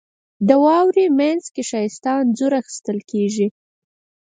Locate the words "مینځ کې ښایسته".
1.19-2.09